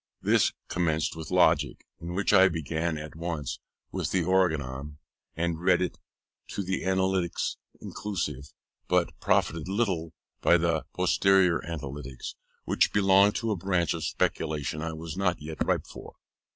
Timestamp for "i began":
2.33-2.97